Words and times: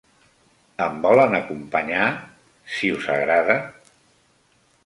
Em 0.85 0.97
volen 1.03 1.37
acompanyar, 1.41 2.07
si 2.79 2.93
us 2.97 3.09
agrada? 3.19 3.59